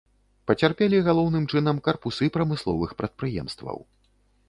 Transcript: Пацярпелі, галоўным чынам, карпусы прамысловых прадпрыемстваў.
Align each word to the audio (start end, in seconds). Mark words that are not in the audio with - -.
Пацярпелі, 0.51 1.01
галоўным 1.09 1.45
чынам, 1.55 1.83
карпусы 1.91 2.33
прамысловых 2.39 2.99
прадпрыемстваў. 3.03 3.77